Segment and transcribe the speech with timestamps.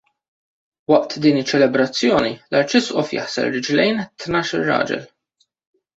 [0.91, 5.09] Waqt din iċ-ċelebrazzjoni l-Arċisqof jaħsel riġlejn tnax-il raġel.